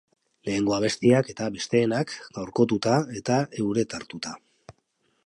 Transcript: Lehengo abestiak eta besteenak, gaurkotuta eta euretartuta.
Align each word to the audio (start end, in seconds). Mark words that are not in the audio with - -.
Lehengo 0.47 0.71
abestiak 0.77 1.29
eta 1.33 1.49
besteenak, 1.57 2.15
gaurkotuta 2.39 2.97
eta 3.21 3.39
euretartuta. 3.65 4.37